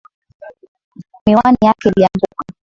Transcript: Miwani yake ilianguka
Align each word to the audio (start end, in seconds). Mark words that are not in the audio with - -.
Miwani 1.25 1.57
yake 1.65 1.89
ilianguka 1.89 2.43